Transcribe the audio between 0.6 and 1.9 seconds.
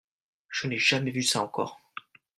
n'ai jamais vu ça encore.